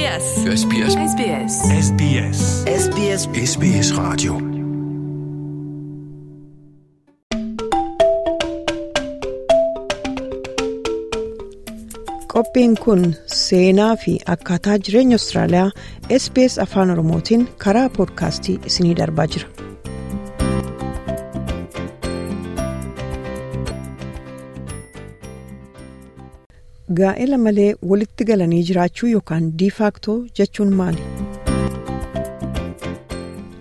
[0.00, 0.24] SBS.
[0.60, 0.94] SBS.
[0.96, 1.54] SBS.
[1.86, 2.38] SBS.
[2.84, 4.32] SBS SBS Radio.
[12.32, 15.70] Qophiin kun seenaa fi akkaataa jireenya Austraaliyaa
[16.18, 19.69] SBS Afaan Oromootiin karaa poodkaastii isinii darbaa jira.
[26.98, 31.04] Gaa'ela malee walitti galanii jiraachuu yookaan diifaaktoo jechuun maali?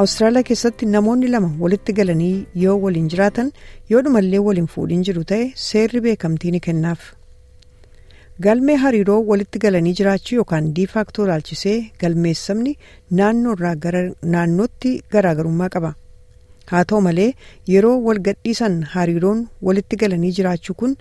[0.00, 2.34] Awustiraaliyaa keessatti namoonni lama walitti galanii
[2.64, 3.50] yoo waliin jiraatan
[3.94, 7.00] yoodhumallee waliin fuudhin jiru ta'e seerri beekamtii ni kennaaf.
[8.46, 12.76] Galmee hariiroo walitti galanii jiraachuu yookaan diifaaktoo ilaalchisee galmeessamni
[13.20, 14.04] naannoo irraa gara
[14.36, 15.92] naannootti garaagarummaa qaba.
[16.70, 17.28] Haa ta'u malee
[17.74, 20.96] yeroo wal gadhiisan hariiroon walitti galanii jiraachuu kun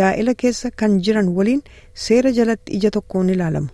[0.00, 1.62] gaa'ela keessa kan jiran waliin
[2.06, 3.68] seera jalatti ija tokkoon ilaalamu.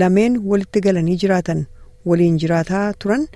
[0.00, 1.66] Lameen walitti galanii jiraatan
[2.12, 3.26] waliin jiraataa turan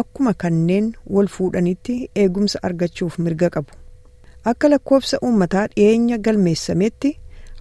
[0.00, 3.72] akkuma kanneen wal fuudhanitti eegumsa argachuuf mirga qabu.
[4.50, 7.12] Akka lakkoofsa uummataa dhiyeenya galmeessametti.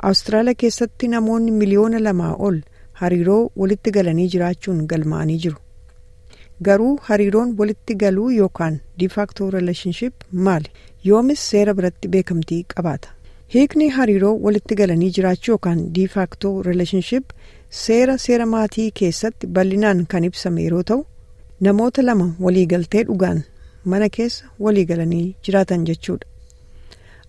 [0.08, 2.58] Awustiraaliyaa keessatti namoonni miliyoona lamaa ol
[3.02, 5.58] hariiroo walitti galanii jiraachuun galmaa'anii jiru.
[6.64, 10.14] Garuu hariiroon walitti galuu yookaan diifaaktoo rileeshinship
[10.48, 10.70] maali?
[11.08, 13.10] Yoomis seera biratti beekamtii qabaata.
[13.54, 17.34] Hiikni hariiroo walitti galanii jiraachuu yookaan diifaaktoo rileeshinship
[17.82, 21.06] seera seera maatii keessatti bal'inaan kan ibsame yeroo ta'u
[21.68, 23.44] namoota lama waliigaltee dhugaan
[23.94, 26.28] mana keessa waliigalanii jiraatan jechuudha.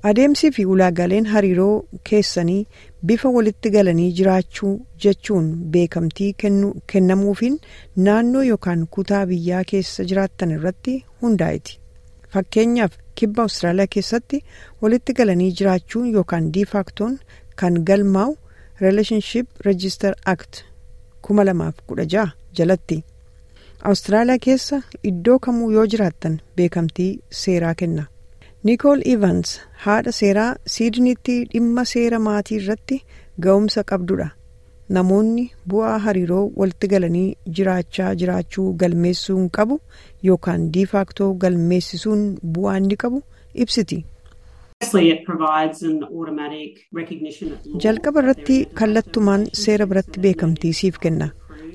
[0.03, 2.67] Adeemsii fi ulaagaaleen hariiroo keessanii
[3.07, 6.29] bifa walitti galanii jiraachuu jechuun beekamtii
[6.93, 7.59] kennamuufiin
[8.09, 11.79] naannoo yookaan kutaa biyyaa keessa jiraattan irratti hundaa'eeti.
[12.33, 14.43] Fakkeenyaaf kibba Awustiraaliyaa keessatti
[14.83, 17.19] walitti galanii jiraachuun yookaan diifaaktoon
[17.63, 18.37] kan galmaa'u
[18.81, 20.63] Relationship Register Act
[21.29, 23.05] 2016 jalatti.
[23.85, 24.83] Awustiraaliyaa keessa
[25.13, 28.05] iddoo kamuu yoo jiraattan beekamtii seeraa kenna.
[28.67, 29.51] Nikool Evans
[29.85, 32.97] haadha seeraa siidniitti dhimma seera maatii irratti
[33.47, 34.29] ga'umsa qabdudha.
[34.97, 37.27] Namoonni bu'aa hariiroo walitti galanii
[37.59, 39.79] jiraachaa jiraachuu galmeessuun qabu
[40.31, 42.23] yookaan diifaaktoo galmeessisuun
[42.59, 43.23] bu'aa inni qabu
[43.65, 43.99] ibsiti.
[47.85, 51.29] Jalqaba irratti kallattumaan seera biratti beekamtii siif kenna.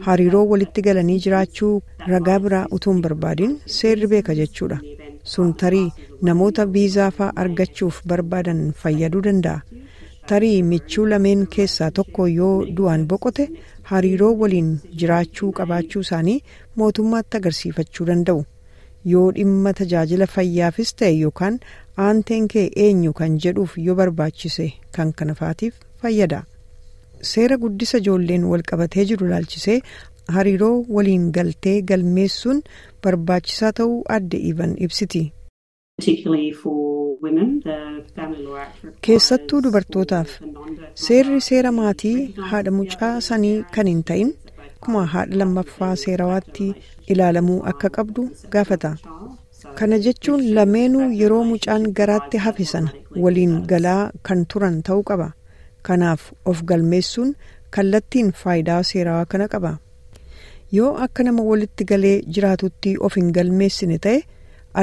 [0.08, 1.74] Hariiroo walitti galanii jiraachuu
[2.14, 4.78] ragaa biraa utuu hin barbaadin seerri beeka jechuudha.
[5.24, 5.92] Sun tarii
[6.30, 9.62] namoota viizaafaa argachuuf barbaadan fayyaduu danda'a.
[10.30, 13.48] Tarii michuu lameen keessaa tokko yoo du'aan boqote
[13.92, 14.70] hariiroo waliin
[15.02, 16.38] jiraachuu qabaachuu isaanii
[16.82, 18.46] mootummaatti agarsiifachuu danda'u.
[19.14, 21.60] Yoo dhimma tajaajila fayyaafis ta'e yookaan
[22.08, 24.68] aanteen kee eenyu kan jedhuuf yoo barbaachise
[24.98, 26.44] kan kana faatiif fayyada.
[27.32, 29.80] Seera guddisa ijoolleen wal qabatee jiru ilaalchisee
[30.36, 32.62] hariiroo waliin galtee galmeessuun
[33.04, 35.24] barbaachisaa ta'uu adda ivan ibsiti.
[39.06, 40.30] Keessattuu dubartootaaf
[41.06, 42.16] seerri seera maatii
[42.52, 44.30] haadha mucaa sanii kan hin ta'in
[44.66, 46.68] akkuma haadha lammaffaa seerawaatti
[47.16, 48.26] ilaalamuu akka qabdu
[48.56, 48.92] gaafata.
[49.80, 52.92] Kana jechuun lameenuu yeroo mucaan garaatti hafe sana
[53.26, 55.28] waliin galaa kan turan ta'uu qaba.
[55.88, 56.22] Kanaaf
[56.54, 57.36] of galmeessuun
[57.78, 59.72] kallattiin faayidaa seerawaa kana qaba.
[60.78, 64.20] Yoo akka nama walitti galee jiraatutti of hin galmeessine ta'e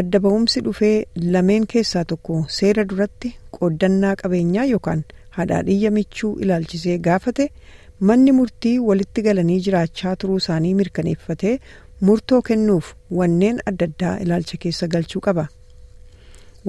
[0.00, 0.94] adda ba'umsi dhufee
[1.37, 5.04] lameen keessaa tokko seera duratti qooddannaa qabeenyaa yookaan
[5.38, 7.47] hadhaadhiyya michuu ilaalchisee gaafate
[8.10, 11.54] manni murtii walitti galanii jiraachaa turuu isaanii mirkaneeffatee
[12.09, 15.47] murtoo kennuuf wanneen adda addaa ilaalcha keessa galchuu qaba.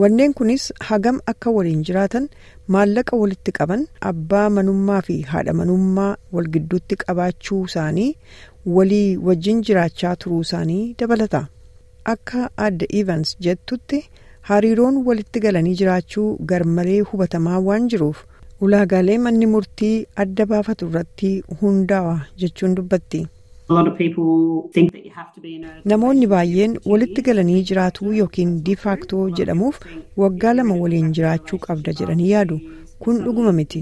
[0.01, 2.25] Wanneen kunis hagam akka waliin jiraatan
[2.73, 8.09] maallaqa walitti qaban abbaa manummaa fi haadha manummaa wal gidduutti qabaachuu isaanii
[8.75, 11.41] walii wajjin jiraachaa turuu isaanii dabalata.
[12.13, 13.99] Akka adda Evans jettutti
[14.51, 18.23] hariiroon walitti galanii jiraachuu garmalee hubatamaa waan jiruuf
[18.67, 19.95] ulaagaalee manni murtii
[20.25, 23.21] adda baafatu irratti hundaa'a jechuun dubbatti.
[25.91, 29.75] Namoonni baay'een walitti galanii jiraatuu yookiin diifaaktoo jedhamuuf
[30.21, 32.57] waggaa lama waliin jiraachuu qabda jedhanii yaadu.
[33.03, 33.81] Kun dhuguma miti.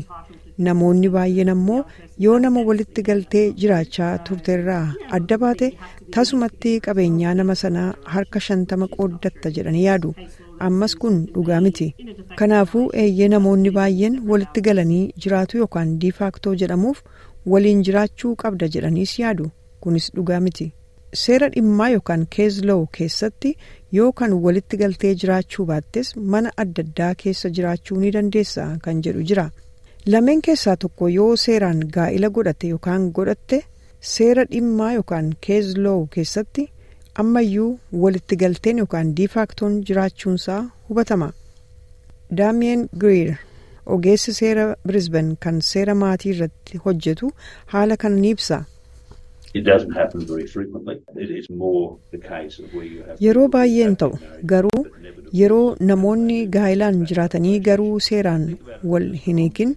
[0.68, 1.80] Namoonni baay'een ammoo
[2.26, 4.84] yoo nama walitti galtee jiraachaa turterraa
[5.20, 5.70] adda baate
[6.18, 10.14] tasumatti qabeenyaa nama sanaa harka shantama qooddatta jedhanii yaadu.
[10.70, 11.88] Ammas kun dhugaa miti.
[12.42, 17.04] Kanaafuu eeyyee namoonni baay'een walitti galanii jiraatu yookaan diifaaktoo jedhamuuf
[17.56, 19.50] waliin jiraachuu qabda jedhaniis yaadu.
[19.88, 20.66] Kunis dhugaa miti.
[21.24, 23.52] Seera dhimmaa yookaan keezloo keessatti
[23.98, 29.24] yoo kan walitti galtee jiraachuu baattes mana adda addaa keessa jiraachuu ni dandeessa kan jedhu
[29.32, 29.46] jira.
[30.14, 33.62] Lameen keessaa tokko yoo seeraan gaa'ila godhate yookaan godhatte
[34.14, 36.68] seera dhimmaa yookaan keezloo keessatti
[37.24, 37.72] ammayyuu
[38.04, 41.30] walitti galteen yookaan diifaaktoon jiraachuunsaa hubatama.
[42.38, 43.36] daamiyeen giriir
[43.96, 47.30] ogeessi seera birisban kan seera maatii irratti hojjetu
[47.74, 48.58] haala kana ni ibsa.
[53.26, 54.14] Yeroo baay'een ta'u
[54.52, 54.82] garuu
[55.40, 58.44] yeroo namoonni gaa'ilaan jiraatanii garuu seeraan
[58.92, 59.72] wal hin hiikin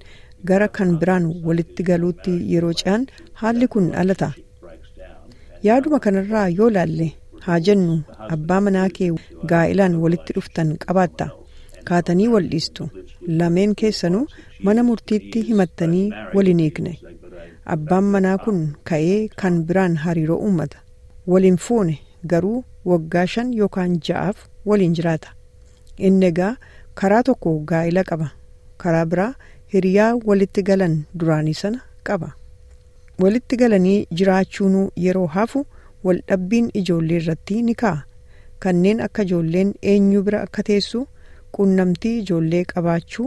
[0.50, 3.02] gara kan biraan walitti galuutti yeroo ce'an
[3.42, 4.28] haalli kun dhalata.
[5.68, 7.08] yaaduma kanarraa yoo laalle
[7.46, 7.94] haa jennu
[8.36, 9.10] abbaa manaa kee
[9.52, 11.26] gaa'ilaan walitti dhuftan qabaatta.
[11.88, 12.84] kaatanii wal dhiistu
[13.40, 14.24] lameen keessanuu
[14.68, 16.06] mana murtiitti himattanii
[16.36, 16.92] waliin hiikne
[17.74, 20.78] abbaan manaa kun ka'ee kan biraan hariiroo uummata.
[21.30, 21.94] Waliin fuune
[22.32, 24.36] garuu waggaa shan yookaan ja'aaf
[24.66, 25.28] waliin jiraata.
[25.98, 26.52] Inni egaa
[27.00, 28.28] karaa tokko gaa'ila qaba.
[28.82, 29.32] Karaa biraa
[29.74, 31.80] hiriyaa walitti galan duraanii sana
[32.10, 32.32] qaba.
[33.22, 35.66] Walitti galanii jiraachuunuu yeroo hafu
[36.04, 38.02] waldhabbiin ijoollee irratti ni ka'a.
[38.58, 41.06] Kanneen akka ijoolleen eenyu bira akka teessu.
[41.56, 43.24] quunnamtii ijoollee qabaachuu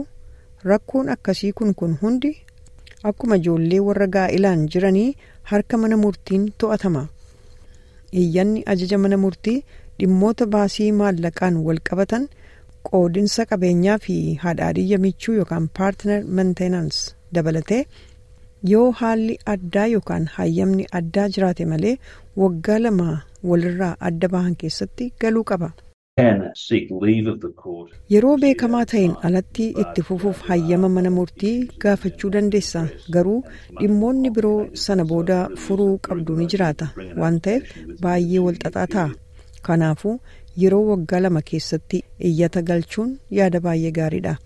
[0.68, 2.30] rakkoon akkasii kun kun hundi
[3.10, 5.08] akkuma ijoollee warra gaa'ilaan jiranii
[5.50, 7.02] harka mana murtiin to'atama
[8.22, 9.58] iyyanni ajaja mana murtii
[9.98, 12.24] dhimmoota baasii maallaqaan wal qabatan
[12.90, 16.98] qoodinsa qabeenyaa fi haadhaadhiyya michuu yookaan paartinar meentenaans
[17.38, 17.82] dabalatee
[18.72, 21.94] yoo haalli addaa yookaan hayyamni addaa jiraate malee
[22.42, 23.08] waggaa lama
[23.52, 25.68] walirraa adda bahan keessatti galuu qaba.
[28.14, 32.82] Yeroo beekamaa ta'een alatti itti fufuuf hayyama mana murtii gaafachuu dandeessa.
[33.16, 33.40] Garuu
[33.80, 36.88] dhimmoonni biroo sana booda furuu qabdu ni jiraata.
[37.22, 37.64] Waan ta'eef
[38.04, 39.08] baay'ee walxaxaa ta'a.
[39.68, 40.16] Kanaafuu
[40.64, 44.36] yeroo waggaa lama keessatti iyyata galchuun yaada baay'ee gaariidha.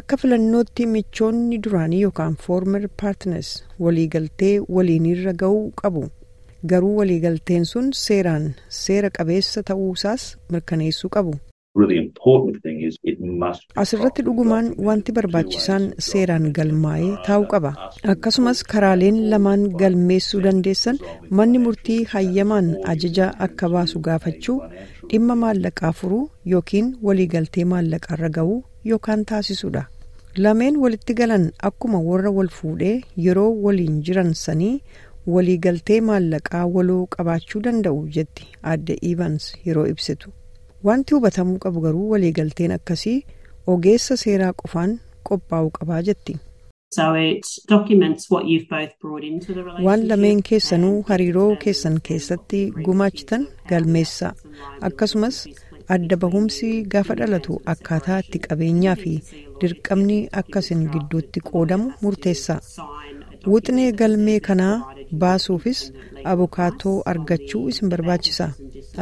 [0.00, 3.50] Akka filannootti michoonni duraanii yookaan foormer paartiners
[3.86, 6.04] waliigaltee waliinirra ga'uu qabu.
[6.70, 8.44] Garuu waliigalteen sun seeraan
[8.82, 10.22] seera qabeessa ta'uusaas
[10.52, 11.34] mirkaneessuu qabu.
[13.82, 17.72] asirratti dhugumaan wanti barbaachisaan seeraan galmaa'ee taa'uu qaba.
[18.12, 20.98] Akkasumas karaaleen lamaan galmeessuu dandeessan
[21.40, 24.58] manni murtii hayyamaan ajaja akka baasu gaafachuu
[25.10, 26.22] dhimma maallaqaa furuu
[26.52, 28.58] yookiin waliigaltee maallaqaarra ga'uu
[28.92, 29.84] yookaan taasisuudha.
[30.44, 34.74] lameen walitti galan akkuma warra wal fuudhee yeroo waliin jiran sanii.
[35.34, 40.30] Waliigaltee maallaqaa waloo qabaachuu danda'u jetti adde evans yeroo ibsitu.
[40.86, 43.18] Wanti hubatamuu qabu garuu waliigalteen akkasii
[43.74, 46.36] ogeessa seeraa qofaan qophaa'uu qabaa jetti.
[49.86, 54.32] waan lameen keessanuu hariiroo keessan keessatti gumaachitan galmeessaa
[54.88, 55.38] akkasumas
[55.96, 59.12] adda bahumsi gaafa dhalatu akkaataa itti qabeenyaa fi
[59.60, 62.60] dirqamni akkasin gidduutti qoodamu murteessaa
[63.52, 64.74] wuxnee galmee kanaa
[65.22, 65.80] baasuufis
[66.32, 68.46] abukaatoo argachuu isin barbaachisa.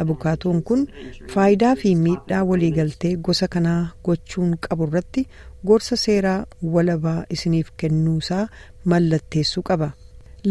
[0.03, 0.87] Abukaatoon kun
[1.33, 5.27] faayidaa fi miidhaa waliigaltee gosa kanaa gochuun qabu irratti
[5.65, 6.39] gorsa seeraa
[6.73, 8.47] walabaa isiniif kennuusaa
[8.85, 9.91] mallatteessuu qaba.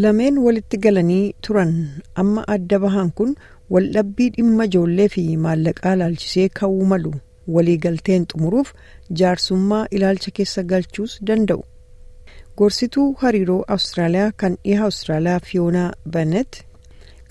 [0.03, 1.75] Lameen walitti galanii turan
[2.23, 3.35] amma adda bahan kun
[3.75, 7.13] waldhabbii dhimma ijoollee fi maallaqaa ilaalchisee ka'uu malu.
[7.55, 8.73] Waliigalteen xumuruuf
[9.19, 11.63] jaarsummaa ilaalcha keessa galchuus danda'u.
[12.59, 16.61] Gorsituu hariiroo awustiraaliyaa kan dhiha awustiraaliyaa fiyoonaa banet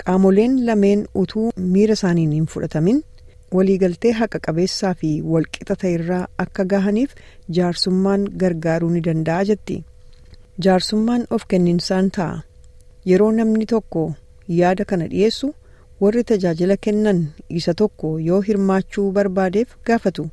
[0.04, 3.00] qaamoleen lameen utuu miira isaaniin hin fudhatamin
[3.58, 7.10] waliigaltee haqa qabeessaa fi walqixa ta'erraa akka gahaniif
[7.58, 9.76] jaarsummaan gargaaruu ni danda'a jetti.
[10.64, 12.42] Jaarsummaan of kenninsaan ta'a.
[13.10, 14.02] Yeroo namni tokko
[14.60, 15.54] yaada kana dhiyeessu
[16.00, 17.20] warri tajaajila kennan
[17.60, 20.28] isa tokko yoo hirmaachuu barbaadeef gaafatu.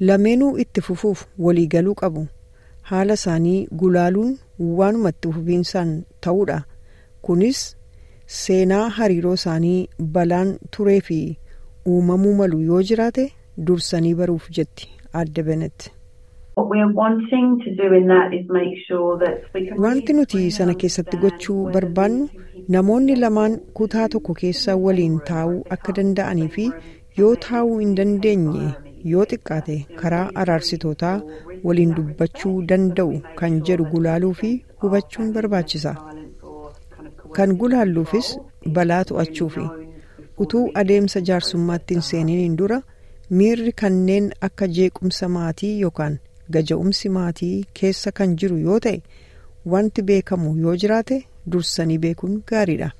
[0.00, 2.26] Lameenuu itti fufuuf waliigaluu qabu.
[2.90, 4.32] Haala isaanii gulaaluun
[4.80, 5.90] waanuma itti fufiinsaan
[6.26, 6.58] ta'uudha
[7.28, 7.60] kunis
[8.42, 9.78] seenaa hariiroo isaanii
[10.18, 11.18] balaan turee fi
[11.94, 13.24] uumamuu malu yoo jiraate
[13.68, 14.88] dursanii baruuf jetti
[15.22, 15.78] adde benet.
[19.84, 22.28] wanti nuti sana keessatti gochuu barbaannu
[22.74, 26.64] namoonni lamaan kutaa tokko keessa waliin taa'uu akka danda'anii fi
[27.18, 28.64] yoo taa'uu hin dandeenye
[29.12, 31.14] yoo xiqqaate karaa araarsitootaa
[31.66, 34.50] waliin dubbachuu danda'u kan jedhu gulaaluu fi
[34.82, 35.92] hubachuun barbaachisa
[37.36, 38.28] kan gulaalluufis
[38.76, 39.64] balaa to'achuufi
[40.44, 42.78] utuu adeemsa jaarsummaatti hin seeniin dura
[43.40, 46.18] miirri kanneen akka jeequmsa maatii yookaan
[46.56, 49.00] gaja'umsi maatii keessa kan jiru yoo ta'e
[49.74, 51.16] wanti beekamu yoo jiraate
[51.52, 52.90] dursanii beekuun gaariidha.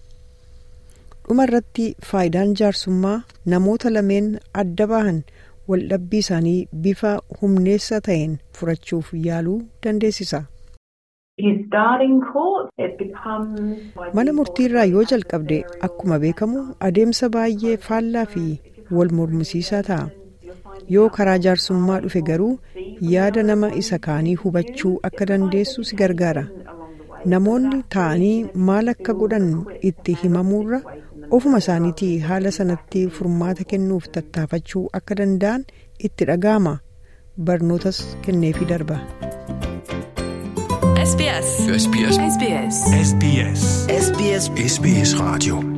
[1.28, 3.16] dhuma irratti faayidaan jaarsummaa
[3.52, 4.28] namoota lameen
[4.62, 5.23] adda bahan
[5.73, 10.42] waldhabbii isaanii bifa humneessa ta'een furachuuf yaaluu dandeessisa.
[14.16, 15.56] mana murtiirraa yoo jalqabde
[15.88, 18.44] akkuma beekamu adeemsa baay'ee faallaa fi
[18.99, 20.06] wal mormisiisaa ta'a
[20.94, 22.52] yoo karaa jaarsummaa dhufe garuu
[23.14, 26.44] yaada nama isa kaanii hubachuu akka dandeessu si gargaara
[27.35, 28.37] namoonni taa'anii
[28.70, 29.49] maal akka godhan
[29.90, 30.80] itti himamuurra
[31.30, 35.64] ofuma isaaniitii haala sanatti furmaata kennuuf tattaafachuu akka danda'an
[36.09, 36.75] itti dhaga'ama
[37.49, 38.99] barnootas kenneefii darba.
[41.06, 41.50] SBS.
[41.78, 42.21] SBS.
[42.35, 42.85] SBS.
[43.06, 43.64] SBS.
[44.02, 44.52] SBS.
[44.66, 45.75] SBS Radio.